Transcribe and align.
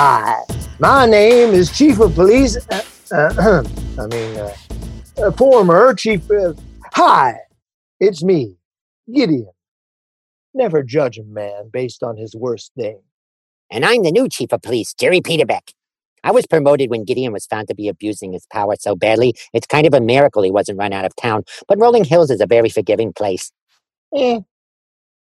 Hi, 0.00 0.44
my 0.78 1.06
name 1.06 1.52
is 1.54 1.76
Chief 1.76 1.98
of 1.98 2.14
Police. 2.14 2.56
Uh, 2.70 2.82
uh, 3.10 3.64
I 3.98 4.06
mean, 4.06 4.36
uh, 4.36 4.54
uh, 5.20 5.32
former 5.32 5.92
Chief. 5.92 6.30
Uh, 6.30 6.54
hi, 6.94 7.34
it's 7.98 8.22
me, 8.22 8.58
Gideon. 9.12 9.50
Never 10.54 10.84
judge 10.84 11.18
a 11.18 11.24
man 11.24 11.70
based 11.72 12.04
on 12.04 12.16
his 12.16 12.36
worst 12.36 12.70
day. 12.76 12.98
And 13.72 13.84
I'm 13.84 14.04
the 14.04 14.12
new 14.12 14.28
chief 14.28 14.52
of 14.52 14.62
police, 14.62 14.94
Jerry 14.94 15.20
Peterbeck. 15.20 15.72
I 16.22 16.30
was 16.30 16.46
promoted 16.46 16.90
when 16.90 17.04
Gideon 17.04 17.32
was 17.32 17.46
found 17.46 17.66
to 17.66 17.74
be 17.74 17.88
abusing 17.88 18.32
his 18.32 18.46
power 18.52 18.76
so 18.78 18.94
badly, 18.94 19.34
it's 19.52 19.66
kind 19.66 19.84
of 19.84 19.94
a 19.94 20.00
miracle 20.00 20.44
he 20.44 20.52
wasn't 20.52 20.78
run 20.78 20.92
out 20.92 21.06
of 21.06 21.16
town. 21.16 21.42
But 21.66 21.80
Rolling 21.80 22.04
Hills 22.04 22.30
is 22.30 22.40
a 22.40 22.46
very 22.46 22.68
forgiving 22.68 23.12
place. 23.12 23.50
Eh. 24.14 24.38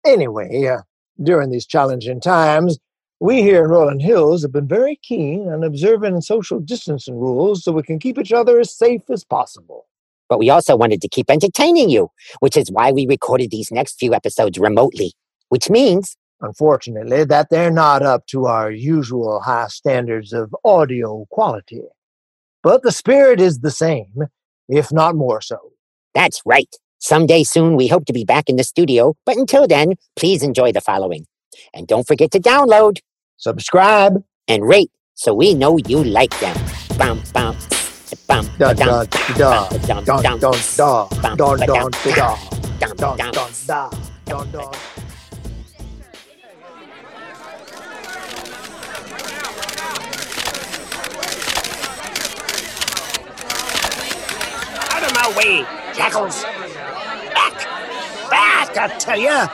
Anyway, 0.08 0.66
uh, 0.66 0.82
during 1.22 1.52
these 1.52 1.68
challenging 1.68 2.20
times, 2.20 2.80
we 3.20 3.42
here 3.42 3.64
in 3.64 3.70
Rolling 3.70 4.00
Hills 4.00 4.42
have 4.42 4.52
been 4.52 4.68
very 4.68 4.98
keen 5.02 5.48
on 5.48 5.64
observing 5.64 6.20
social 6.22 6.60
distancing 6.60 7.16
rules 7.16 7.64
so 7.64 7.72
we 7.72 7.84
can 7.84 8.00
keep 8.00 8.18
each 8.18 8.34
other 8.34 8.60
as 8.60 8.76
safe 8.76 9.04
as 9.10 9.24
possible. 9.24 9.86
But 10.28 10.40
we 10.40 10.50
also 10.50 10.76
wanted 10.76 11.02
to 11.02 11.08
keep 11.08 11.30
entertaining 11.30 11.90
you, 11.90 12.10
which 12.40 12.58
is 12.58 12.72
why 12.72 12.92
we 12.92 13.06
recorded 13.08 13.52
these 13.52 13.72
next 13.72 14.00
few 14.00 14.14
episodes 14.14 14.58
remotely, 14.58 15.14
which 15.50 15.70
means 15.70 16.18
unfortunately, 16.42 17.24
that 17.26 17.50
they're 17.50 17.72
not 17.72 18.04
up 18.04 18.26
to 18.28 18.46
our 18.46 18.72
usual 18.72 19.40
high 19.42 19.68
standards 19.68 20.34
of 20.34 20.56
audio 20.64 21.26
quality. 21.30 21.82
But 22.64 22.84
the 22.84 22.92
spirit 22.92 23.40
is 23.40 23.60
the 23.60 23.72
same, 23.72 24.14
if 24.68 24.92
not 24.92 25.16
more 25.16 25.42
so. 25.42 25.58
That's 26.14 26.42
right. 26.46 26.74
Someday 27.00 27.44
soon, 27.44 27.76
we 27.76 27.88
hope 27.88 28.06
to 28.06 28.14
be 28.14 28.26
back 28.26 28.50
in 28.50 28.56
the 28.56 28.64
studio, 28.64 29.16
but 29.26 29.38
until 29.38 29.68
then, 29.68 29.96
please 30.16 30.42
enjoy 30.42 30.72
the 30.72 30.82
following. 30.82 31.26
And 31.74 31.88
don't 31.88 32.08
forget 32.08 32.32
to 32.32 32.40
download, 32.40 33.00
subscribe, 33.38 34.24
and 34.48 34.68
rate 34.68 34.92
so 35.14 35.34
we 35.34 35.54
know 35.54 35.78
you 35.88 36.04
like 36.04 36.38
them. 36.40 36.58
Bum, 36.98 37.22
bum, 37.34 37.58
bum, 38.28 38.50
da, 38.58 38.74
da, 38.74 39.04
da, 39.04 39.68
da, 39.68 39.68
da, 39.70 40.02
da, 40.02 40.22
da, 40.22 40.38
da, 40.38 41.56
da, 41.56 41.56
da, 42.96 43.30
da, 43.66 43.90
da, 44.26 44.44
da, 44.44 44.72
my 55.16 55.34
way, 55.38 55.66
jackals! 55.96 56.44
Back! 57.34 57.56
Back, 58.30 58.78
I 58.78 58.88
tell 59.00 59.18
ya! 59.18 59.48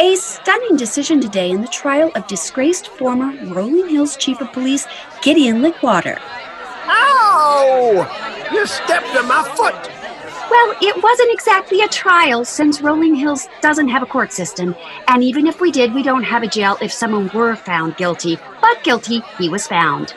A 0.00 0.16
stunning 0.48 0.78
decision 0.78 1.20
today 1.20 1.50
in 1.50 1.60
the 1.60 1.68
trial 1.68 2.10
of 2.14 2.26
disgraced 2.26 2.88
former 2.88 3.34
Rolling 3.52 3.86
Hills 3.86 4.16
Chief 4.16 4.40
of 4.40 4.50
Police 4.50 4.86
Gideon 5.20 5.60
Lickwater. 5.60 6.18
Ow! 6.86 8.48
You 8.50 8.66
stepped 8.66 9.14
on 9.14 9.28
my 9.28 9.42
foot! 9.54 9.74
Well, 10.50 10.74
it 10.80 11.02
wasn't 11.02 11.34
exactly 11.34 11.82
a 11.82 11.88
trial 11.88 12.46
since 12.46 12.80
Rolling 12.80 13.14
Hills 13.14 13.46
doesn't 13.60 13.88
have 13.88 14.02
a 14.02 14.06
court 14.06 14.32
system. 14.32 14.74
And 15.08 15.22
even 15.22 15.46
if 15.46 15.60
we 15.60 15.70
did, 15.70 15.92
we 15.92 16.02
don't 16.02 16.22
have 16.22 16.42
a 16.42 16.48
jail 16.48 16.78
if 16.80 16.92
someone 16.92 17.30
were 17.34 17.54
found 17.54 17.98
guilty. 17.98 18.38
But 18.62 18.82
guilty, 18.82 19.20
he 19.36 19.50
was 19.50 19.66
found. 19.66 20.14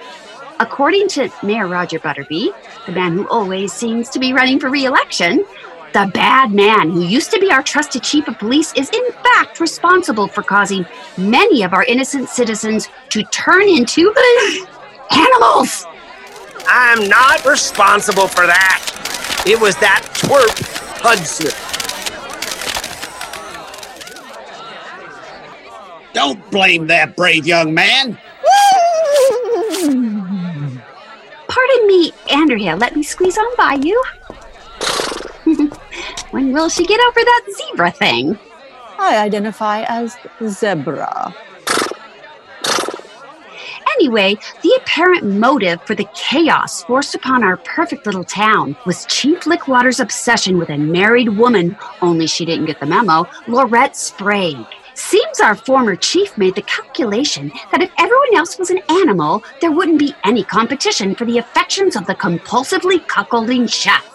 According 0.62 1.10
to 1.10 1.30
Mayor 1.44 1.68
Roger 1.68 2.00
Butterby, 2.00 2.52
the 2.86 2.94
man 2.94 3.18
who 3.18 3.28
always 3.28 3.74
seems 3.74 4.10
to 4.12 4.20
be 4.20 4.32
running 4.32 4.62
for 4.62 4.70
re 4.70 4.86
election, 4.86 5.44
the 5.94 6.10
bad 6.14 6.54
man 6.54 6.90
who 6.90 7.02
used 7.02 7.32
to 7.32 7.40
be 7.40 7.52
our 7.52 7.62
trusted 7.62 8.02
chief 8.04 8.28
of 8.28 8.40
police 8.40 8.74
is 8.74 8.90
in 8.92 9.12
fact 9.12 9.60
responsible 9.60 10.28
for 10.28 10.42
causing 10.42 10.86
many 11.18 11.64
of 11.64 11.74
our 11.74 11.84
innocent 11.84 12.30
citizens 12.30 12.88
to 13.10 13.24
turn 13.24 13.68
into 13.68 14.14
animals. 15.12 15.86
I'm 16.68 17.10
not 17.10 17.46
responsible 17.46 18.28
for 18.28 18.48
that. 18.48 19.44
It 19.46 19.60
was 19.60 19.76
that 19.78 20.08
twerp 20.14 20.82
Hudson. 21.02 21.52
Don't 26.14 26.52
blame 26.52 26.88
that 26.88 27.16
brave 27.16 27.46
young 27.46 27.74
man. 27.74 28.18
Pardon 31.48 31.88
me, 31.88 32.12
Andrea. 32.32 32.76
Let 32.76 32.96
me 32.96 33.04
squeeze 33.04 33.38
on 33.38 33.56
by 33.58 33.80
you. 33.82 34.02
When 36.32 36.52
will 36.52 36.70
she 36.70 36.86
get 36.86 37.00
over 37.00 37.20
that 37.20 37.46
zebra 37.56 37.92
thing? 37.92 38.40
I 38.98 39.18
identify 39.18 39.84
as 39.84 40.18
zebra. 40.48 41.36
Anyway, 43.98 44.36
the 44.64 44.80
apparent 44.82 45.24
motive 45.24 45.82
for 45.84 45.94
the 45.94 46.08
chaos 46.16 46.84
forced 46.84 47.14
upon 47.14 47.44
our 47.44 47.58
perfect 47.58 48.06
little 48.06 48.24
town 48.24 48.76
was 48.86 49.06
Chief 49.06 49.46
Lickwater's 49.46 50.00
obsession 50.00 50.58
with 50.58 50.70
a 50.70 50.78
married 50.78 51.30
woman, 51.30 51.78
only 52.02 52.26
she 52.26 52.46
didn't 52.46 52.66
get 52.66 52.80
the 52.80 52.86
memo, 52.86 53.26
Laurette 53.48 53.96
Sprague. 53.96 54.66
Seems 54.96 55.40
our 55.40 55.56
former 55.56 55.96
chief 55.96 56.38
made 56.38 56.56
the 56.56 56.62
calculation 56.64 57.52
that 57.72 57.82
if 57.82 57.92
everyone 57.98 58.36
else 58.36 58.58
was 58.58 58.70
an 58.70 58.82
animal, 58.90 59.44
there 59.60 59.72
wouldn't 59.72 60.00
be 60.00 60.16
any 60.24 60.44
competition 60.44 61.16
for 61.16 61.26
the 61.26 61.38
affections 61.38 61.96
of 61.96 62.06
the 62.08 62.16
compulsively 62.16 63.06
cuckolding 63.08 63.72
chef. 63.72 64.11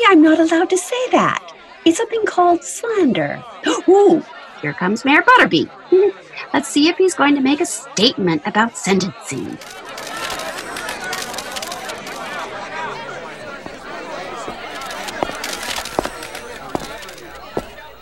Apparently, 0.00 0.28
I'm 0.28 0.38
not 0.38 0.52
allowed 0.52 0.70
to 0.70 0.78
say 0.78 1.10
that. 1.10 1.52
It's 1.84 1.98
something 1.98 2.24
called 2.24 2.64
slander. 2.64 3.42
Ooh, 3.88 4.24
here 4.62 4.72
comes 4.72 5.04
Mayor 5.04 5.22
Butterby. 5.22 5.68
Let's 6.54 6.68
see 6.68 6.88
if 6.88 6.96
he's 6.96 7.14
going 7.14 7.34
to 7.34 7.40
make 7.40 7.60
a 7.60 7.66
statement 7.66 8.42
about 8.46 8.76
sentencing. 8.76 9.58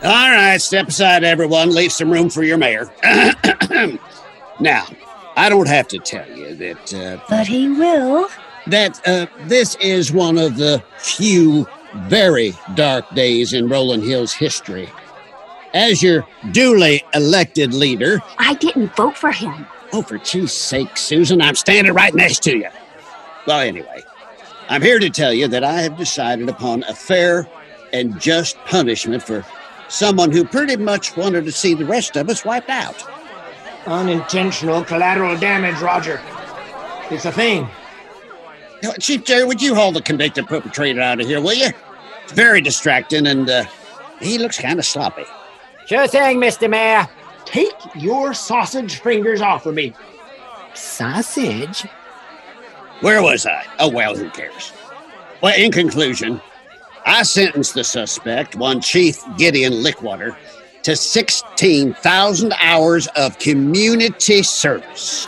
All 0.04 0.30
right, 0.30 0.58
step 0.58 0.88
aside, 0.88 1.24
everyone. 1.24 1.70
Leave 1.70 1.92
some 1.92 2.10
room 2.10 2.30
for 2.30 2.44
your 2.44 2.58
mayor. 2.58 2.92
now, 4.60 4.86
I 5.36 5.48
don't 5.48 5.68
have 5.68 5.88
to 5.88 5.98
tell 5.98 6.28
you 6.30 6.54
that. 6.54 6.94
Uh, 6.94 7.20
but 7.28 7.48
he 7.48 7.68
will. 7.68 8.28
That 8.68 9.00
uh, 9.06 9.26
this 9.46 9.76
is 9.76 10.12
one 10.12 10.38
of 10.38 10.56
the 10.56 10.82
few 10.98 11.66
very 12.06 12.52
dark 12.74 13.08
days 13.14 13.52
in 13.52 13.68
Rolling 13.68 14.02
Hills 14.02 14.32
history. 14.32 14.88
As 15.74 16.02
your 16.02 16.26
duly 16.52 17.04
elected 17.14 17.74
leader. 17.74 18.20
I 18.38 18.54
didn't 18.54 18.94
vote 18.96 19.16
for 19.16 19.30
him. 19.30 19.66
Oh, 19.92 20.02
for 20.02 20.18
cheese 20.18 20.52
sake, 20.52 20.96
Susan, 20.96 21.40
I'm 21.40 21.54
standing 21.54 21.94
right 21.94 22.14
next 22.14 22.42
to 22.44 22.56
you. 22.56 22.68
Well, 23.46 23.60
anyway, 23.60 24.02
I'm 24.68 24.82
here 24.82 24.98
to 24.98 25.08
tell 25.08 25.32
you 25.32 25.48
that 25.48 25.64
I 25.64 25.80
have 25.80 25.96
decided 25.96 26.48
upon 26.48 26.82
a 26.84 26.94
fair 26.94 27.48
and 27.92 28.20
just 28.20 28.56
punishment 28.66 29.22
for 29.22 29.44
someone 29.88 30.30
who 30.30 30.44
pretty 30.44 30.76
much 30.76 31.16
wanted 31.16 31.44
to 31.46 31.52
see 31.52 31.74
the 31.74 31.86
rest 31.86 32.16
of 32.16 32.28
us 32.28 32.44
wiped 32.44 32.68
out. 32.68 33.02
Unintentional 33.86 34.84
collateral 34.84 35.38
damage, 35.38 35.80
Roger. 35.80 36.20
It's 37.10 37.24
a 37.24 37.32
thing. 37.32 37.66
Chief 39.00 39.24
Jerry, 39.24 39.44
would 39.44 39.60
you 39.60 39.74
haul 39.74 39.92
the 39.92 40.02
convicted 40.02 40.46
perpetrator 40.46 41.00
out 41.00 41.20
of 41.20 41.26
here, 41.26 41.40
will 41.40 41.54
you? 41.54 41.70
It's 42.22 42.32
very 42.32 42.60
distracting, 42.60 43.26
and 43.26 43.48
uh, 43.48 43.64
he 44.20 44.38
looks 44.38 44.58
kind 44.58 44.78
of 44.78 44.84
sloppy. 44.84 45.24
Sure 45.86 46.06
thing, 46.06 46.38
Mr. 46.38 46.68
Mayor. 46.68 47.08
Take 47.44 47.74
your 47.94 48.34
sausage 48.34 49.00
fingers 49.00 49.40
off 49.40 49.66
of 49.66 49.74
me. 49.74 49.94
Sausage? 50.74 51.86
Where 53.00 53.22
was 53.22 53.46
I? 53.46 53.64
Oh, 53.78 53.88
well, 53.88 54.14
who 54.16 54.28
cares? 54.30 54.72
Well, 55.42 55.54
in 55.56 55.72
conclusion, 55.72 56.40
I 57.06 57.22
sentenced 57.22 57.74
the 57.74 57.84
suspect, 57.84 58.56
one 58.56 58.80
Chief 58.80 59.18
Gideon 59.38 59.82
Lickwater, 59.82 60.36
to 60.82 60.94
16,000 60.94 62.52
hours 62.60 63.06
of 63.16 63.38
community 63.38 64.42
service. 64.42 65.26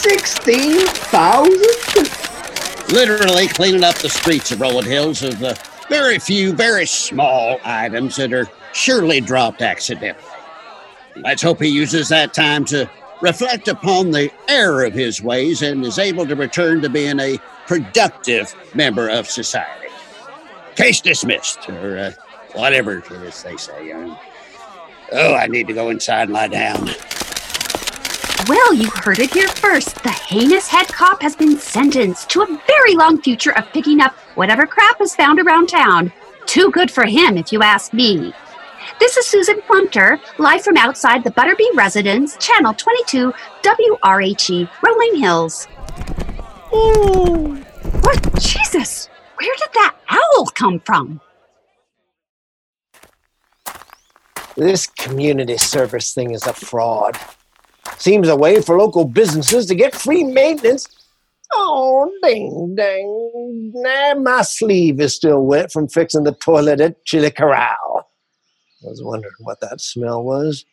16,000? 0.00 2.94
Literally 2.94 3.48
cleaning 3.48 3.84
up 3.84 3.96
the 3.96 4.08
streets 4.08 4.50
of 4.50 4.60
Rolling 4.60 4.86
Hills 4.86 5.22
of 5.22 5.38
the 5.38 5.60
very 5.90 6.18
few, 6.18 6.54
very 6.54 6.86
small 6.86 7.58
items 7.64 8.16
that 8.16 8.32
are 8.32 8.48
surely 8.72 9.20
dropped 9.20 9.60
accidentally. 9.60 10.24
Let's 11.16 11.42
hope 11.42 11.60
he 11.60 11.68
uses 11.68 12.08
that 12.08 12.32
time 12.32 12.64
to 12.66 12.88
reflect 13.20 13.68
upon 13.68 14.10
the 14.10 14.32
error 14.48 14.84
of 14.84 14.94
his 14.94 15.22
ways 15.22 15.60
and 15.60 15.84
is 15.84 15.98
able 15.98 16.26
to 16.26 16.34
return 16.34 16.80
to 16.80 16.88
being 16.88 17.20
a 17.20 17.36
productive 17.66 18.54
member 18.74 19.10
of 19.10 19.28
society. 19.28 19.88
Case 20.76 21.02
dismissed, 21.02 21.68
or 21.68 21.98
uh, 21.98 22.12
whatever 22.54 23.00
it 23.00 23.12
is 23.12 23.42
they 23.42 23.58
say. 23.58 23.92
Oh, 25.12 25.34
I 25.34 25.46
need 25.46 25.66
to 25.66 25.74
go 25.74 25.90
inside 25.90 26.22
and 26.22 26.32
lie 26.32 26.48
down. 26.48 26.88
Well, 28.48 28.72
you 28.72 28.88
heard 28.90 29.18
it 29.18 29.32
here 29.32 29.48
first. 29.48 30.02
The 30.02 30.10
heinous 30.10 30.66
head 30.66 30.88
cop 30.88 31.22
has 31.22 31.36
been 31.36 31.58
sentenced 31.58 32.30
to 32.30 32.42
a 32.42 32.62
very 32.66 32.94
long 32.94 33.20
future 33.20 33.56
of 33.56 33.70
picking 33.72 34.00
up 34.00 34.14
whatever 34.34 34.66
crap 34.66 35.00
is 35.00 35.14
found 35.14 35.38
around 35.38 35.68
town. 35.68 36.12
Too 36.46 36.70
good 36.70 36.90
for 36.90 37.04
him, 37.04 37.36
if 37.36 37.52
you 37.52 37.62
ask 37.62 37.92
me. 37.92 38.32
This 38.98 39.16
is 39.16 39.26
Susan 39.26 39.60
Flemter, 39.62 40.18
live 40.38 40.62
from 40.62 40.76
outside 40.76 41.22
the 41.22 41.30
Butterby 41.30 41.66
residence, 41.74 42.36
Channel 42.38 42.74
22, 42.74 43.32
WRHE, 43.62 44.68
Rolling 44.82 45.20
Hills. 45.20 45.68
Ooh. 46.74 47.56
What? 48.00 48.40
Jesus! 48.40 49.08
Where 49.36 49.54
did 49.58 49.68
that 49.74 49.96
owl 50.08 50.46
come 50.46 50.80
from? 50.80 51.20
This 54.56 54.86
community 54.86 55.56
service 55.58 56.12
thing 56.12 56.32
is 56.32 56.46
a 56.46 56.52
fraud. 56.52 57.18
Seems 57.98 58.28
a 58.28 58.36
way 58.36 58.60
for 58.62 58.78
local 58.78 59.04
businesses 59.04 59.66
to 59.66 59.74
get 59.74 59.94
free 59.94 60.24
maintenance. 60.24 60.86
Oh, 61.52 62.10
ding, 62.22 62.74
dang. 62.76 63.72
Nah, 63.74 64.14
my 64.20 64.42
sleeve 64.42 65.00
is 65.00 65.14
still 65.14 65.44
wet 65.44 65.72
from 65.72 65.88
fixing 65.88 66.24
the 66.24 66.32
toilet 66.32 66.80
at 66.80 67.04
Chili 67.04 67.30
Corral. 67.30 68.08
I 68.82 68.88
was 68.88 69.02
wondering 69.02 69.32
what 69.40 69.60
that 69.60 69.80
smell 69.80 70.22
was. 70.22 70.64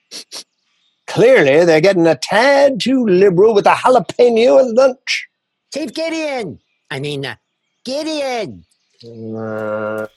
Clearly, 1.07 1.65
they're 1.65 1.81
getting 1.81 2.07
a 2.07 2.15
tad 2.15 2.79
too 2.79 3.05
liberal 3.05 3.53
with 3.53 3.63
the 3.63 3.71
jalapeno 3.71 4.59
at 4.59 4.73
lunch. 4.75 5.27
Chief 5.73 5.93
Gideon! 5.93 6.59
I 6.89 6.99
mean, 6.99 7.25
uh, 7.25 7.35
Gideon! 7.83 8.65
Uh, 9.03 10.07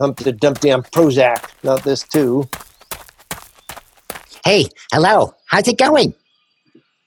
Humpty 0.00 0.32
Dumpty 0.32 0.72
on 0.72 0.82
Prozac. 0.82 1.50
Not 1.62 1.82
this, 1.82 2.02
too. 2.04 2.48
Hey, 4.44 4.66
hello. 4.90 5.34
How's 5.46 5.68
it 5.68 5.78
going? 5.78 6.14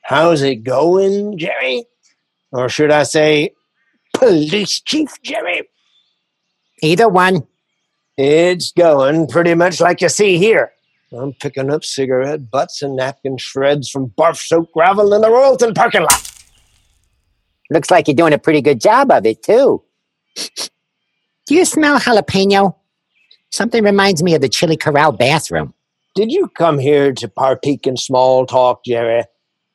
How's 0.03 0.41
it 0.41 0.63
going, 0.63 1.37
Jerry? 1.37 1.85
Or 2.51 2.69
should 2.69 2.91
I 2.91 3.03
say, 3.03 3.53
Police 4.13 4.79
Chief 4.81 5.09
Jerry? 5.23 5.67
Either 6.81 7.09
one. 7.09 7.47
It's 8.17 8.71
going 8.71 9.27
pretty 9.27 9.55
much 9.55 9.81
like 9.81 10.01
you 10.01 10.09
see 10.09 10.37
here. 10.37 10.71
I'm 11.11 11.33
picking 11.33 11.71
up 11.71 11.83
cigarette 11.83 12.51
butts 12.51 12.81
and 12.81 12.95
napkin 12.95 13.37
shreds 13.37 13.89
from 13.89 14.09
barf 14.09 14.37
soaked 14.37 14.73
gravel 14.73 15.13
in 15.13 15.21
the 15.21 15.27
Royalton 15.27 15.73
parking 15.73 16.01
lot. 16.01 16.31
Looks 17.71 17.89
like 17.89 18.07
you're 18.07 18.15
doing 18.15 18.33
a 18.33 18.37
pretty 18.37 18.61
good 18.61 18.79
job 18.79 19.09
of 19.09 19.25
it, 19.25 19.41
too. 19.41 19.83
Do 21.47 21.55
you 21.55 21.65
smell 21.65 21.99
jalapeno? 21.99 22.75
Something 23.51 23.83
reminds 23.83 24.21
me 24.21 24.35
of 24.35 24.41
the 24.41 24.49
Chili 24.49 24.77
Corral 24.77 25.11
bathroom. 25.11 25.73
Did 26.15 26.31
you 26.31 26.47
come 26.49 26.77
here 26.77 27.11
to 27.13 27.27
partake 27.27 27.87
in 27.87 27.97
small 27.97 28.45
talk, 28.45 28.85
Jerry? 28.85 29.23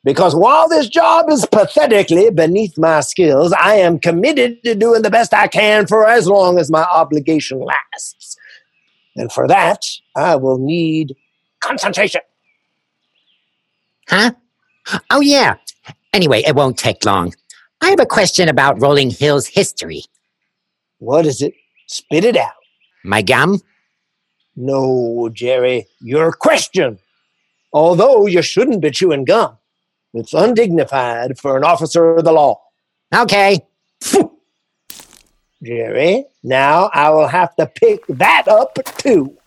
Because 0.05 0.35
while 0.35 0.69
this 0.69 0.88
job 0.88 1.29
is 1.29 1.44
pathetically 1.44 2.31
beneath 2.31 2.79
my 2.79 3.00
skills, 3.00 3.52
I 3.52 3.75
am 3.75 3.99
committed 3.99 4.62
to 4.62 4.75
doing 4.75 5.02
the 5.02 5.11
best 5.11 5.35
I 5.35 5.49
can 5.49 5.87
for 5.87 6.06
as 6.06 6.29
long 6.29 6.58
as 6.58 6.70
my 6.70 6.85
obligation 6.85 7.61
lasts. 7.61 8.37
And 9.17 9.32
for 9.32 9.49
that, 9.49 9.85
I 10.17 10.37
will 10.37 10.58
need 10.58 11.17
concentration. 11.61 12.20
Huh? 14.08 14.31
Oh, 15.11 15.20
yeah. 15.20 15.56
Anyway, 16.12 16.43
it 16.46 16.55
won't 16.55 16.79
take 16.79 17.05
long. 17.05 17.35
I 17.81 17.90
have 17.90 18.00
a 18.00 18.06
question 18.06 18.49
about 18.49 18.81
Rolling 18.81 19.11
Hills 19.11 19.46
history. 19.46 20.05
What 20.99 21.26
is 21.26 21.43
it? 21.43 21.55
Spit 21.88 22.25
it 22.25 22.37
out. 22.37 22.52
My 23.05 23.23
gum? 23.23 23.61
No, 24.61 25.31
Jerry, 25.33 25.87
your 26.01 26.33
question. 26.33 26.99
Although 27.73 28.27
you 28.27 28.43
shouldn't 28.43 28.83
be 28.83 28.91
chewing 28.91 29.25
gum, 29.25 29.57
it's 30.13 30.35
undignified 30.35 31.39
for 31.39 31.57
an 31.57 31.63
officer 31.63 32.17
of 32.17 32.25
the 32.25 32.33
law. 32.33 32.61
Okay. 33.15 33.61
Jerry, 35.63 36.25
now 36.43 36.91
I 36.93 37.11
will 37.11 37.29
have 37.29 37.55
to 37.55 37.67
pick 37.67 38.05
that 38.09 38.49
up 38.49 38.77
too. 38.99 39.39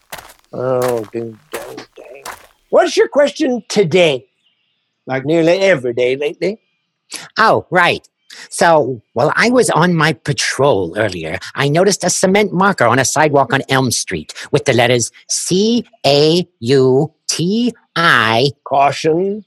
Oh, 0.54 1.04
ding, 1.12 1.38
dang, 1.52 1.76
dang. 1.98 2.24
What's 2.70 2.96
your 2.96 3.10
question 3.10 3.66
today? 3.68 4.28
Like 5.06 5.26
nearly 5.26 5.58
every 5.58 5.94
day 5.94 6.16
lately. 6.16 6.62
Oh, 7.38 7.68
right. 7.70 8.08
So, 8.50 9.02
while 9.14 9.32
I 9.36 9.50
was 9.50 9.70
on 9.70 9.94
my 9.94 10.14
patrol 10.14 10.98
earlier, 10.98 11.40
I 11.56 11.70
noticed 11.70 12.04
a 12.04 12.10
cement 12.10 12.54
marker 12.54 12.86
on 12.86 13.00
a 13.00 13.06
sidewalk 13.06 13.54
on 13.54 13.62
Elm 13.70 13.92
Street 13.92 14.34
with 14.52 14.66
the 14.66 14.74
letters 14.74 15.12
C 15.30 15.86
A 16.06 16.48
U 16.60 17.14
T 17.28 17.74
I. 17.96 18.52
Caution. 18.64 19.46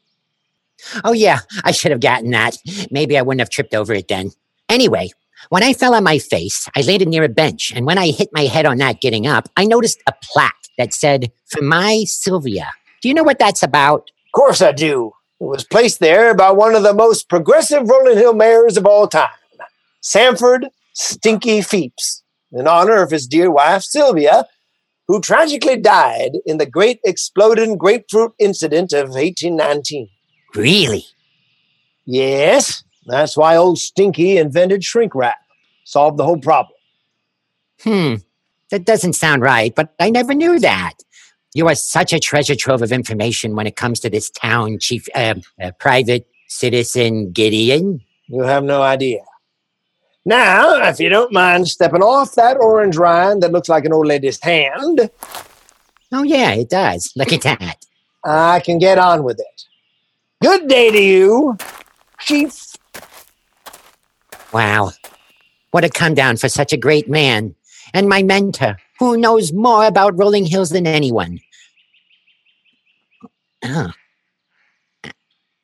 Oh, 1.02 1.12
yeah, 1.12 1.40
I 1.64 1.70
should 1.72 1.92
have 1.92 2.00
gotten 2.00 2.30
that. 2.30 2.56
Maybe 2.90 3.16
I 3.16 3.22
wouldn't 3.22 3.40
have 3.40 3.50
tripped 3.50 3.74
over 3.74 3.94
it 3.94 4.08
then. 4.08 4.30
Anyway, 4.68 5.10
when 5.48 5.62
I 5.62 5.72
fell 5.72 5.94
on 5.94 6.04
my 6.04 6.18
face, 6.18 6.68
I 6.76 6.82
landed 6.82 7.08
near 7.08 7.24
a 7.24 7.28
bench, 7.28 7.72
and 7.74 7.86
when 7.86 7.98
I 7.98 8.08
hit 8.08 8.28
my 8.32 8.42
head 8.42 8.66
on 8.66 8.78
that 8.78 9.00
getting 9.00 9.26
up, 9.26 9.48
I 9.56 9.64
noticed 9.64 10.02
a 10.06 10.12
plaque 10.22 10.54
that 10.78 10.92
said, 10.92 11.32
For 11.46 11.62
my 11.62 12.04
Sylvia. 12.06 12.70
Do 13.00 13.08
you 13.08 13.14
know 13.14 13.22
what 13.22 13.38
that's 13.38 13.62
about? 13.62 14.10
Of 14.26 14.32
course 14.34 14.60
I 14.60 14.72
do. 14.72 15.12
It 15.40 15.44
was 15.44 15.64
placed 15.64 16.00
there 16.00 16.34
by 16.34 16.50
one 16.52 16.74
of 16.74 16.82
the 16.82 16.94
most 16.94 17.28
progressive 17.28 17.88
Rolling 17.88 18.16
Hill 18.16 18.34
mayors 18.34 18.76
of 18.76 18.86
all 18.86 19.08
time, 19.08 19.28
Sanford 20.00 20.68
Stinky 20.92 21.60
Feeps, 21.60 22.22
in 22.52 22.68
honor 22.68 23.02
of 23.02 23.10
his 23.10 23.26
dear 23.26 23.50
wife, 23.50 23.82
Sylvia, 23.82 24.46
who 25.08 25.20
tragically 25.20 25.76
died 25.76 26.32
in 26.46 26.58
the 26.58 26.66
Great 26.66 27.00
Exploding 27.04 27.76
Grapefruit 27.76 28.32
Incident 28.38 28.92
of 28.92 29.10
1819. 29.10 30.08
Really? 30.54 31.04
Yes, 32.06 32.84
that's 33.06 33.36
why 33.36 33.56
old 33.56 33.78
Stinky 33.78 34.38
invented 34.38 34.84
shrink 34.84 35.14
wrap. 35.14 35.36
Solved 35.84 36.16
the 36.16 36.24
whole 36.24 36.38
problem. 36.38 36.76
Hmm, 37.82 38.14
that 38.70 38.84
doesn't 38.84 39.12
sound 39.14 39.42
right, 39.42 39.74
but 39.74 39.94
I 39.98 40.10
never 40.10 40.32
knew 40.32 40.58
that. 40.60 40.94
You 41.54 41.68
are 41.68 41.74
such 41.74 42.12
a 42.12 42.18
treasure 42.18 42.56
trove 42.56 42.82
of 42.82 42.92
information 42.92 43.54
when 43.54 43.66
it 43.66 43.76
comes 43.76 44.00
to 44.00 44.10
this 44.10 44.28
town, 44.30 44.78
Chief, 44.80 45.08
uh, 45.14 45.34
uh, 45.62 45.70
Private 45.78 46.26
Citizen 46.48 47.30
Gideon. 47.32 48.00
You 48.26 48.42
have 48.42 48.64
no 48.64 48.82
idea. 48.82 49.20
Now, 50.24 50.82
if 50.88 50.98
you 51.00 51.08
don't 51.08 51.32
mind 51.32 51.68
stepping 51.68 52.02
off 52.02 52.34
that 52.34 52.56
orange 52.58 52.96
rind 52.96 53.42
that 53.42 53.52
looks 53.52 53.68
like 53.68 53.84
an 53.84 53.92
old 53.92 54.06
lady's 54.06 54.40
hand, 54.42 55.10
Oh, 56.16 56.22
yeah, 56.22 56.52
it 56.52 56.70
does. 56.70 57.12
Look 57.16 57.32
at 57.32 57.42
that. 57.42 57.84
I 58.24 58.60
can 58.60 58.78
get 58.78 58.98
on 58.98 59.24
with 59.24 59.40
it. 59.40 59.64
Good 60.40 60.68
day 60.68 60.92
to 60.92 61.02
you, 61.02 61.58
Chief. 62.20 62.76
Wow. 64.52 64.92
What 65.72 65.82
a 65.84 65.88
come 65.88 66.14
down 66.14 66.36
for 66.36 66.48
such 66.48 66.72
a 66.72 66.76
great 66.76 67.08
man. 67.08 67.56
And 67.92 68.08
my 68.08 68.22
mentor, 68.22 68.76
who 68.98 69.16
knows 69.16 69.52
more 69.52 69.84
about 69.86 70.18
Rolling 70.18 70.46
Hills 70.46 70.70
than 70.70 70.86
anyone. 70.86 71.40
Oh. 73.64 73.90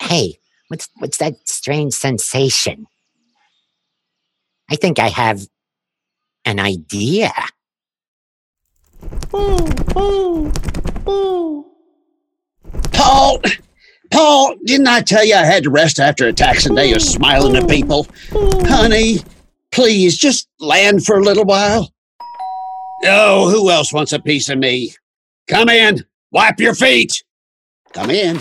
Hey, 0.02 0.38
what's 0.68 0.88
what's 0.98 1.18
that 1.18 1.36
strange 1.48 1.92
sensation? 1.92 2.86
I 4.70 4.76
think 4.76 4.98
I 4.98 5.08
have 5.08 5.46
an 6.44 6.58
idea. 6.58 7.32
Paul, 12.92 13.40
Paul, 14.10 14.54
didn't 14.64 14.88
I 14.88 15.00
tell 15.02 15.24
you 15.24 15.34
I 15.34 15.44
had 15.44 15.64
to 15.64 15.70
rest 15.70 15.98
after 15.98 16.26
a 16.26 16.32
taxing 16.32 16.74
day 16.74 16.92
of 16.92 17.02
smiling 17.02 17.56
at 17.56 17.68
people? 17.68 18.06
Honey, 18.32 19.18
please 19.70 20.16
just 20.16 20.48
land 20.58 21.04
for 21.04 21.18
a 21.18 21.22
little 21.22 21.44
while. 21.44 21.92
Oh, 23.02 23.48
who 23.48 23.70
else 23.70 23.92
wants 23.92 24.12
a 24.12 24.20
piece 24.20 24.48
of 24.50 24.58
me? 24.58 24.92
Come 25.48 25.68
in, 25.70 26.04
wipe 26.30 26.60
your 26.60 26.74
feet. 26.74 27.24
Come 27.92 28.10
in. 28.10 28.38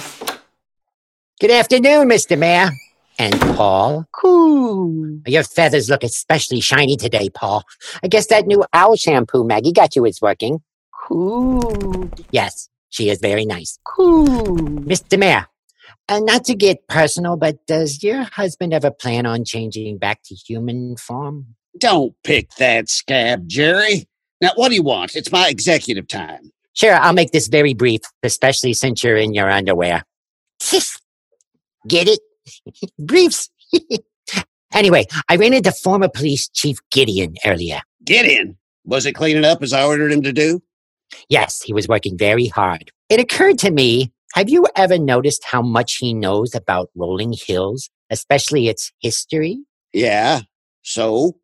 Good 1.40 1.52
afternoon, 1.52 2.10
Mr. 2.10 2.38
Mayor. 2.38 2.70
And 3.18 3.40
Paul. 3.40 4.06
Cool. 4.14 5.22
Your 5.26 5.44
feathers 5.44 5.90
look 5.90 6.04
especially 6.04 6.60
shiny 6.60 6.98
today, 6.98 7.30
Paul. 7.30 7.64
I 8.04 8.08
guess 8.08 8.28
that 8.28 8.48
new 8.48 8.64
owl 8.74 8.96
shampoo 8.96 9.46
Maggie 9.46 9.72
got 9.72 9.96
you 9.96 10.06
is 10.06 10.22
working. 10.22 10.62
Cool. 11.08 12.10
Yes, 12.32 12.70
she 12.90 13.10
is 13.10 13.20
very 13.20 13.46
nice. 13.46 13.80
Cool. 13.86 14.26
Mr. 14.26 15.18
Mayor, 15.18 15.48
uh, 16.10 16.20
not 16.20 16.44
to 16.46 16.56
get 16.56 16.88
personal, 16.88 17.38
but 17.38 17.66
does 17.66 18.04
your 18.04 18.24
husband 18.24 18.74
ever 18.74 18.92
plan 18.92 19.26
on 19.26 19.46
changing 19.46 19.98
back 19.98 20.22
to 20.26 20.36
human 20.36 20.98
form? 20.98 21.56
Don't 21.78 22.14
pick 22.24 22.52
that 22.56 22.90
scab, 22.90 23.48
Jerry. 23.48 24.09
Now, 24.42 24.52
what 24.56 24.70
do 24.70 24.76
you 24.76 24.84
want? 24.84 25.16
It's 25.16 25.32
my 25.32 25.48
executive 25.50 26.08
time. 26.08 26.52
Sure, 26.74 26.94
I'll 26.94 27.14
make 27.14 27.32
this 27.32 27.48
very 27.48 27.74
brief, 27.74 28.02
especially 28.24 28.74
since 28.74 29.04
you're 29.04 29.18
in 29.18 29.34
your 29.34 29.50
underwear. 29.50 30.04
Get 31.88 32.08
it? 32.08 32.20
Briefs. 33.00 33.50
anyway, 34.74 35.06
I 35.28 35.36
ran 35.36 35.54
into 35.54 35.72
former 35.72 36.08
police 36.08 36.48
chief 36.50 36.78
Gideon 36.92 37.36
earlier. 37.46 37.82
In. 38.08 38.58
Was 38.86 39.06
it 39.06 39.14
cleaning 39.14 39.46
up 39.46 39.62
as 39.62 39.74
I 39.74 39.84
ordered 39.84 40.12
him 40.12 40.24
to 40.24 40.34
do? 40.34 40.62
Yes, 41.28 41.62
he 41.62 41.74
was 41.74 41.88
working 41.88 42.18
very 42.18 42.48
hard. 42.48 42.92
It 43.10 43.20
occurred 43.20 43.60
to 43.60 43.72
me 43.72 44.12
have 44.36 44.50
you 44.50 44.68
ever 44.76 45.00
noticed 45.00 45.44
how 45.44 45.62
much 45.62 45.96
he 45.96 46.14
knows 46.14 46.54
about 46.54 46.92
Rolling 46.96 47.34
Hills, 47.34 47.90
especially 48.12 48.68
its 48.68 48.92
history? 49.00 49.60
Yeah. 49.92 50.42
So? 50.84 51.38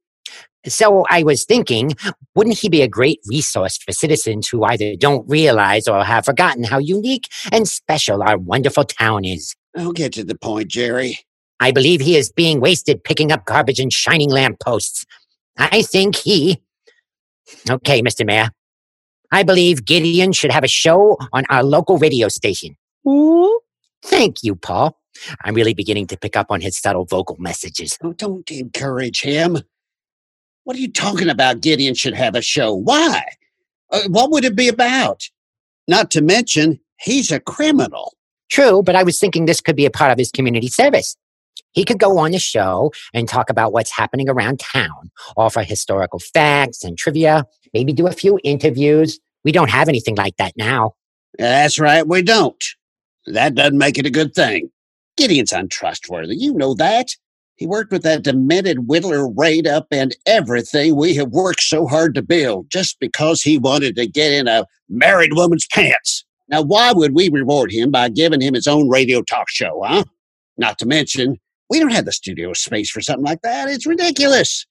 So 0.67 1.05
I 1.09 1.23
was 1.23 1.45
thinking, 1.45 1.93
wouldn't 2.35 2.57
he 2.57 2.69
be 2.69 2.81
a 2.81 2.87
great 2.87 3.19
resource 3.27 3.77
for 3.77 3.91
citizens 3.91 4.47
who 4.47 4.63
either 4.63 4.95
don't 4.95 5.27
realize 5.29 5.87
or 5.87 6.03
have 6.03 6.25
forgotten 6.25 6.63
how 6.63 6.79
unique 6.79 7.27
and 7.51 7.67
special 7.67 8.23
our 8.23 8.37
wonderful 8.37 8.83
town 8.83 9.25
is? 9.25 9.55
I'll 9.77 9.91
get 9.91 10.13
to 10.13 10.23
the 10.23 10.35
point, 10.35 10.69
Jerry. 10.69 11.19
I 11.59 11.71
believe 11.71 12.01
he 12.01 12.17
is 12.17 12.31
being 12.31 12.59
wasted 12.59 13.03
picking 13.03 13.31
up 13.31 13.45
garbage 13.45 13.79
and 13.79 13.91
shining 13.91 14.29
lampposts. 14.29 15.05
I 15.57 15.81
think 15.81 16.15
he. 16.15 16.61
Okay, 17.69 18.01
Mr. 18.01 18.25
Mayor. 18.25 18.49
I 19.31 19.43
believe 19.43 19.85
Gideon 19.85 20.33
should 20.33 20.51
have 20.51 20.63
a 20.63 20.69
show 20.69 21.17
on 21.33 21.45
our 21.49 21.63
local 21.63 21.97
radio 21.97 22.27
station. 22.27 22.75
Ooh. 23.07 23.59
Thank 24.03 24.43
you, 24.43 24.55
Paul. 24.55 24.99
I'm 25.43 25.55
really 25.55 25.73
beginning 25.73 26.07
to 26.07 26.17
pick 26.17 26.35
up 26.35 26.47
on 26.51 26.61
his 26.61 26.77
subtle 26.77 27.05
vocal 27.05 27.37
messages. 27.39 27.97
Oh, 28.03 28.13
don't 28.13 28.49
encourage 28.51 29.21
him. 29.21 29.59
What 30.65 30.75
are 30.75 30.79
you 30.79 30.91
talking 30.91 31.29
about? 31.29 31.61
Gideon 31.61 31.93
should 31.93 32.15
have 32.15 32.35
a 32.35 32.41
show. 32.41 32.73
Why? 32.73 33.23
Uh, 33.91 34.01
what 34.07 34.31
would 34.31 34.43
it 34.43 34.55
be 34.55 34.67
about? 34.67 35.21
Not 35.87 36.09
to 36.11 36.21
mention, 36.21 36.79
he's 36.99 37.31
a 37.31 37.39
criminal. 37.39 38.15
True, 38.49 38.81
but 38.81 38.95
I 38.95 39.03
was 39.03 39.19
thinking 39.19 39.45
this 39.45 39.61
could 39.61 39.75
be 39.75 39.85
a 39.85 39.91
part 39.91 40.11
of 40.11 40.17
his 40.17 40.31
community 40.31 40.67
service. 40.67 41.15
He 41.73 41.85
could 41.85 41.99
go 41.99 42.17
on 42.17 42.31
the 42.31 42.39
show 42.39 42.91
and 43.13 43.29
talk 43.29 43.51
about 43.51 43.73
what's 43.73 43.95
happening 43.95 44.27
around 44.27 44.59
town, 44.59 45.11
offer 45.37 45.61
historical 45.61 46.19
facts 46.19 46.83
and 46.83 46.97
trivia, 46.97 47.45
maybe 47.73 47.93
do 47.93 48.07
a 48.07 48.11
few 48.11 48.39
interviews. 48.43 49.19
We 49.43 49.51
don't 49.51 49.69
have 49.69 49.87
anything 49.87 50.15
like 50.15 50.37
that 50.37 50.53
now. 50.57 50.93
That's 51.37 51.77
right, 51.77 52.07
we 52.07 52.23
don't. 52.23 52.63
That 53.27 53.53
doesn't 53.53 53.77
make 53.77 53.99
it 53.99 54.07
a 54.07 54.11
good 54.11 54.33
thing. 54.33 54.71
Gideon's 55.15 55.53
untrustworthy. 55.53 56.35
You 56.35 56.53
know 56.53 56.73
that. 56.75 57.09
He 57.57 57.65
worked 57.65 57.91
with 57.91 58.03
that 58.03 58.23
demented 58.23 58.79
whittler 58.79 59.31
right 59.35 59.65
up 59.65 59.87
and 59.91 60.15
everything 60.25 60.95
we 60.95 61.15
have 61.15 61.29
worked 61.29 61.61
so 61.61 61.87
hard 61.87 62.13
to 62.15 62.21
build 62.21 62.69
just 62.69 62.99
because 62.99 63.41
he 63.41 63.57
wanted 63.57 63.95
to 63.95 64.07
get 64.07 64.33
in 64.33 64.47
a 64.47 64.65
married 64.89 65.33
woman's 65.33 65.65
pants. 65.67 66.25
Now, 66.49 66.61
why 66.61 66.91
would 66.91 67.15
we 67.15 67.29
reward 67.29 67.71
him 67.71 67.91
by 67.91 68.09
giving 68.09 68.41
him 68.41 68.53
his 68.53 68.67
own 68.67 68.89
radio 68.89 69.21
talk 69.21 69.49
show, 69.49 69.81
huh? 69.85 70.03
Not 70.57 70.77
to 70.79 70.85
mention, 70.85 71.37
we 71.69 71.79
don't 71.79 71.93
have 71.93 72.05
the 72.05 72.11
studio 72.11 72.53
space 72.53 72.89
for 72.89 73.01
something 73.01 73.25
like 73.25 73.41
that. 73.41 73.69
It's 73.69 73.87
ridiculous. 73.87 74.65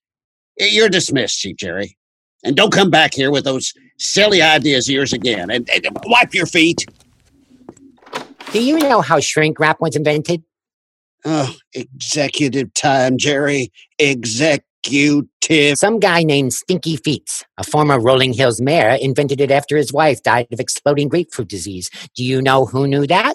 You're 0.59 0.89
dismissed, 0.89 1.41
Chief 1.41 1.57
Jerry. 1.57 1.97
And 2.45 2.55
don't 2.55 2.73
come 2.73 2.91
back 2.91 3.15
here 3.15 3.31
with 3.31 3.45
those 3.45 3.73
silly 3.99 4.43
ideas 4.43 4.89
of 4.89 4.95
yours 4.95 5.13
again. 5.13 5.51
And, 5.51 5.69
and 5.71 5.89
wipe 6.05 6.35
your 6.35 6.47
feet. 6.47 6.87
Do 8.53 8.63
you 8.63 8.79
know 8.79 9.01
how 9.01 9.19
shrink 9.21 9.59
wrap 9.59 9.81
was 9.81 9.97
invented? 9.97 10.45
Oh, 11.25 11.55
executive 11.73 12.73
time, 12.75 13.17
Jerry. 13.17 13.73
Executive. 13.99 14.69
Some 15.77 15.99
guy 15.99 16.23
named 16.23 16.53
Stinky 16.53 16.97
Feets, 16.97 17.43
a 17.57 17.65
former 17.65 17.99
Rolling 17.99 18.35
Hills 18.35 18.61
mayor, 18.61 18.99
invented 19.01 19.41
it 19.41 19.51
after 19.51 19.77
his 19.77 19.93
wife 19.93 20.23
died 20.23 20.47
of 20.53 20.61
exploding 20.61 21.09
grapefruit 21.09 21.49
disease. 21.49 21.91
Do 22.15 22.23
you 22.23 22.43
know 22.43 22.67
who 22.67 22.87
knew 22.87 23.07
that? 23.07 23.35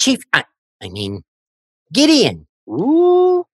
Chief, 0.00 0.18
I, 0.32 0.44
I 0.82 0.88
mean, 0.88 1.22
Gideon. 1.92 2.46
Ooh. 2.68 3.44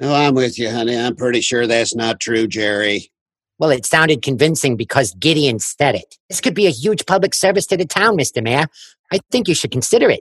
Oh, 0.00 0.14
I'm 0.14 0.34
with 0.34 0.58
you, 0.58 0.70
honey. 0.70 0.96
I'm 0.96 1.16
pretty 1.16 1.40
sure 1.40 1.66
that's 1.66 1.94
not 1.94 2.20
true, 2.20 2.46
Jerry. 2.46 3.10
Well, 3.58 3.70
it 3.70 3.86
sounded 3.86 4.22
convincing 4.22 4.76
because 4.76 5.14
Gideon 5.14 5.58
said 5.58 5.94
it. 5.94 6.16
This 6.28 6.40
could 6.40 6.54
be 6.54 6.66
a 6.66 6.70
huge 6.70 7.06
public 7.06 7.34
service 7.34 7.66
to 7.68 7.76
the 7.76 7.86
town, 7.86 8.16
Mr. 8.18 8.42
Mayor. 8.42 8.66
I 9.10 9.18
think 9.30 9.48
you 9.48 9.54
should 9.54 9.70
consider 9.70 10.10
it. 10.10 10.20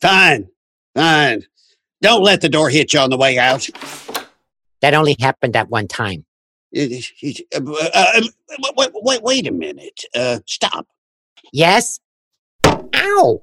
Fine. 0.00 0.48
Fine. 0.94 1.44
Don't 2.02 2.22
let 2.22 2.40
the 2.40 2.48
door 2.48 2.70
hit 2.70 2.92
you 2.92 3.00
on 3.00 3.10
the 3.10 3.16
way 3.16 3.38
out. 3.38 3.68
That 4.80 4.94
only 4.94 5.16
happened 5.20 5.54
at 5.56 5.68
one 5.68 5.86
time. 5.86 6.24
Uh, 6.74 6.86
uh, 7.54 7.60
uh, 7.94 8.22
wait, 8.76 8.90
wait, 8.94 9.22
wait 9.22 9.46
a 9.46 9.52
minute. 9.52 10.04
Uh, 10.14 10.38
stop. 10.46 10.86
Yes? 11.52 11.98
Ow! 12.64 13.42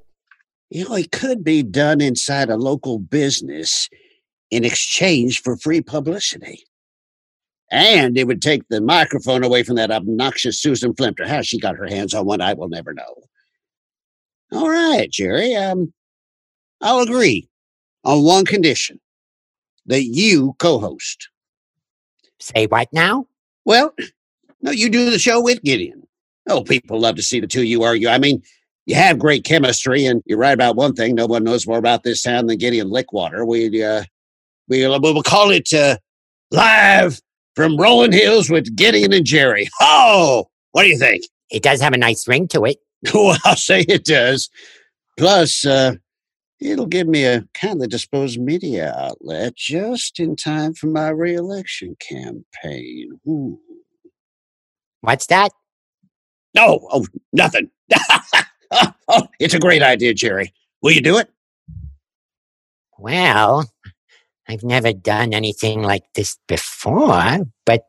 You 0.70 0.90
know, 0.90 0.96
it 0.96 1.12
could 1.12 1.44
be 1.44 1.62
done 1.62 2.02
inside 2.02 2.50
a 2.50 2.58
local 2.58 3.00
business 3.00 3.90
in 4.50 4.64
exchange 4.64 5.42
for 5.42 5.58
free 5.58 5.82
publicity. 5.82 6.64
And 7.70 8.18
it 8.18 8.26
would 8.28 8.42
take 8.42 8.64
the 8.70 8.82
microphone 8.82 9.44
away 9.44 9.64
from 9.64 9.76
that 9.76 9.92
obnoxious 9.92 10.60
Susan 10.60 10.96
Flemter. 10.96 11.28
How 11.28 11.42
she 11.42 11.60
got 11.60 11.76
her 11.76 11.88
hands 11.88 12.14
on 12.14 12.26
one, 12.26 12.42
I 12.42 12.54
will 12.54 12.70
never 12.70 12.94
know. 12.94 13.24
All 14.54 14.70
right, 14.70 15.12
Jerry. 15.12 15.54
Um, 15.54 15.94
I'll 16.82 17.00
agree 17.00 17.50
on 18.08 18.24
one 18.24 18.46
condition 18.46 19.00
that 19.86 20.06
you 20.06 20.56
co-host. 20.58 21.30
Say 22.40 22.66
what 22.66 22.88
now? 22.92 23.28
Well, 23.66 23.94
no, 24.62 24.72
you 24.72 24.90
do 24.90 25.12
the 25.12 25.20
show 25.20 25.42
with 25.42 25.62
Gideon. 25.62 26.08
Oh, 26.50 26.64
people 26.64 27.00
love 27.00 27.16
to 27.18 27.22
see 27.22 27.40
the 27.40 27.48
two 27.48 27.60
of 27.60 27.66
you 27.66 27.84
argue. 27.84 28.08
I 28.08 28.18
mean, 28.18 28.42
you 28.86 28.96
have 28.96 29.20
great 29.20 29.44
chemistry, 29.44 30.06
and 30.06 30.24
you're 30.26 30.38
right 30.38 30.54
about 30.54 30.78
one 30.78 30.94
thing. 30.94 31.14
No 31.14 31.26
one 31.26 31.44
knows 31.44 31.68
more 31.68 31.78
about 31.78 32.04
this 32.04 32.22
town 32.22 32.48
than 32.48 32.58
Gideon 32.58 32.90
Lickwater. 32.90 33.46
We 33.46 33.84
uh, 33.84 34.04
we 34.70 34.88
will 34.88 35.24
call 35.24 35.52
it 35.52 35.74
uh, 35.74 35.98
live 36.52 37.20
from 37.56 37.76
Rolling 37.76 38.14
Hills 38.14 38.50
with 38.50 38.74
Gideon 38.78 39.12
and 39.12 39.26
Jerry. 39.26 39.68
Oh, 39.82 40.48
what 40.72 40.84
do 40.84 40.90
you 40.90 40.98
think? 40.98 41.24
It 41.50 41.64
does 41.64 41.82
have 41.82 41.94
a 41.94 41.98
nice 41.98 42.28
ring 42.28 42.48
to 42.50 42.64
it. 42.64 42.78
well, 43.14 43.38
I'll 43.44 43.58
say 43.58 43.82
it 43.82 44.06
does. 44.06 44.50
Plus, 45.18 45.66
uh, 45.66 45.96
it'll 46.60 46.86
give 46.86 47.08
me 47.08 47.26
a 47.26 47.46
kindly 47.54 47.88
disposed 47.88 48.40
media 48.40 48.94
outlet 48.98 49.56
just 49.56 50.20
in 50.20 50.36
time 50.36 50.74
for 50.74 50.88
my 50.88 51.10
reelection 51.10 51.96
campaign. 52.00 53.20
Ooh. 53.28 53.60
What's 55.02 55.28
that? 55.28 55.52
No, 56.56 56.88
oh, 56.92 57.06
nothing. 57.34 57.70
oh, 58.72 58.92
oh, 59.08 59.28
it's 59.40 59.54
a 59.54 59.60
great 59.60 59.84
idea, 59.84 60.14
Jerry. 60.14 60.54
Will 60.82 60.92
you 60.92 61.02
do 61.02 61.18
it? 61.18 61.30
Well, 62.98 63.70
I've 64.48 64.64
never 64.64 64.94
done 64.94 65.34
anything 65.34 65.84
like 65.84 66.04
this 66.16 66.38
before, 66.48 67.46
but 67.66 67.84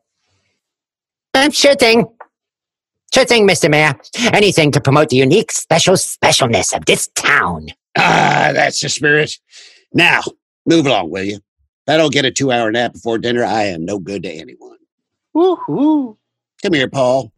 uh, 1.34 1.50
sure 1.50 1.74
thing. 1.74 2.06
Sure 3.12 3.24
thing, 3.24 3.48
Mr. 3.48 3.70
Mayor. 3.70 3.94
Anything 4.34 4.70
to 4.72 4.80
promote 4.80 5.08
the 5.08 5.16
unique, 5.16 5.50
special 5.50 5.94
specialness 5.94 6.76
of 6.76 6.84
this 6.84 7.08
town. 7.14 7.68
Ah, 7.98 8.50
that's 8.54 8.80
the 8.80 8.88
spirit. 8.88 9.38
Now, 9.92 10.22
move 10.66 10.86
along, 10.86 11.10
will 11.10 11.24
you? 11.24 11.36
If 11.36 11.94
I 11.94 11.96
don't 11.96 12.12
get 12.12 12.24
a 12.24 12.30
two 12.30 12.52
hour 12.52 12.70
nap 12.70 12.92
before 12.92 13.18
dinner, 13.18 13.44
I 13.44 13.64
am 13.64 13.84
no 13.84 13.98
good 13.98 14.22
to 14.24 14.30
anyone. 14.30 14.76
Woohoo. 15.34 16.16
Come 16.62 16.72
here, 16.72 16.88
Paul. 16.88 17.32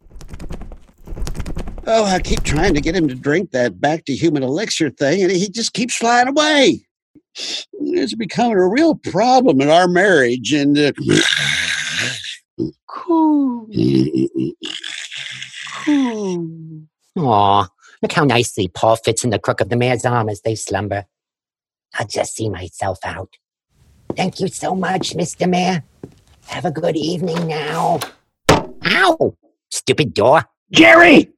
Oh, 1.87 2.05
I 2.05 2.21
keep 2.21 2.43
trying 2.43 2.75
to 2.75 2.81
get 2.81 2.95
him 2.95 3.09
to 3.09 3.14
drink 3.14 3.50
that 3.52 3.81
back 3.81 4.05
to 4.05 4.14
human 4.14 4.43
elixir 4.43 4.90
thing, 4.90 5.23
and 5.23 5.31
he 5.31 5.49
just 5.49 5.73
keeps 5.73 5.97
flying 5.97 6.29
away. 6.29 6.87
It's 7.35 8.14
becoming 8.14 8.59
a 8.59 8.69
real 8.69 8.95
problem 8.97 9.61
in 9.61 9.71
our 9.71 9.88
marriage, 9.88 10.52
and 10.52 10.76
uh, 10.79 10.93
Cool. 12.87 13.67
Cool. 15.73 16.83
Aw, 17.17 17.69
look 18.02 18.12
how 18.12 18.25
nicely 18.25 18.69
Paul 18.69 18.97
fits 18.97 19.25
in 19.25 19.30
the 19.30 19.38
crook 19.38 19.61
of 19.61 19.69
the 19.69 19.76
mayor's 19.76 20.04
arm 20.04 20.28
as 20.28 20.40
they 20.42 20.54
slumber. 20.54 21.07
I'll 21.95 22.07
just 22.07 22.35
see 22.35 22.49
myself 22.49 22.99
out. 23.04 23.37
Thank 24.16 24.40
you 24.40 24.49
so 24.49 24.75
much, 24.75 25.14
Mr. 25.14 25.49
Mayor. 25.49 25.85
Have 26.47 26.64
a 26.64 26.71
good 26.71 26.97
evening 26.97 27.47
now. 27.47 28.00
Ow! 28.50 29.37
Stupid 29.71 30.14
door. 30.14 30.45
Jerry! 30.73 31.30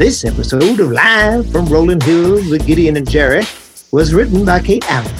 This 0.00 0.24
episode 0.24 0.80
of 0.80 0.90
Live 0.90 1.52
from 1.52 1.66
Rolling 1.66 2.00
Hills 2.00 2.48
with 2.48 2.66
Gideon 2.66 2.96
and 2.96 3.08
Jerry 3.08 3.42
was 3.92 4.14
written 4.14 4.46
by 4.46 4.60
Kate 4.60 4.82
Allen, 4.90 5.14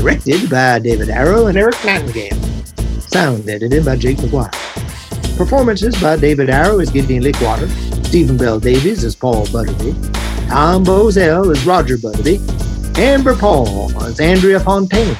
directed 0.00 0.48
by 0.48 0.78
David 0.78 1.10
Arrow 1.10 1.48
and 1.48 1.58
Eric 1.58 1.76
Nightingale, 1.84 2.34
sound 3.00 3.46
edited 3.50 3.84
by 3.84 3.96
Jake 3.96 4.16
McGuire. 4.16 4.50
Performances 5.36 6.00
by 6.00 6.16
David 6.16 6.48
Arrow 6.48 6.78
as 6.78 6.90
Gideon 6.90 7.22
Lickwater, 7.22 7.68
Stephen 8.04 8.38
Bell 8.38 8.58
Davies 8.58 9.04
as 9.04 9.14
Paul 9.14 9.44
Butterby, 9.46 9.92
Tom 10.48 10.86
Bozell 10.86 11.54
as 11.54 11.66
Roger 11.66 11.98
Butterby, 11.98 12.38
Amber 12.98 13.36
Paul 13.36 13.90
as 14.04 14.20
Andrea 14.20 14.58
Fontaine, 14.58 15.16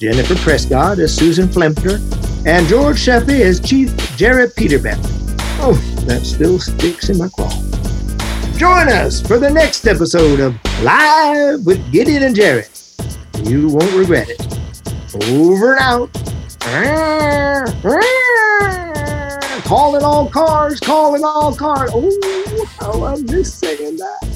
Jennifer 0.00 0.34
Prescott 0.34 0.98
as 0.98 1.14
Susan 1.14 1.46
Flemter, 1.46 1.98
and 2.44 2.66
George 2.66 2.96
Sheffey 2.96 3.40
as 3.40 3.60
Chief 3.60 3.94
Jared 4.16 4.50
Peterbeck. 4.56 4.98
Oh, 5.60 5.74
that 6.06 6.26
still 6.26 6.58
sticks 6.58 7.08
in 7.08 7.18
my 7.18 7.28
craw. 7.28 7.50
Join 8.56 8.88
us 8.88 9.24
for 9.24 9.38
the 9.38 9.50
next 9.50 9.86
episode 9.86 10.40
of 10.40 10.56
Live 10.82 11.64
with 11.64 11.92
Gideon 11.92 12.24
and 12.24 12.34
Jerry. 12.34 12.64
You 13.44 13.68
won't 13.68 13.92
regret 13.94 14.28
it. 14.28 14.40
Over 15.28 15.76
and 15.76 15.80
out. 15.80 16.10
calling 19.64 20.02
all 20.02 20.28
cars, 20.28 20.78
calling 20.80 21.24
all 21.24 21.54
cars. 21.54 21.90
Oh, 21.92 22.66
how 22.78 23.04
I 23.04 23.16
miss 23.22 23.54
saying 23.54 23.96
that. 23.96 24.31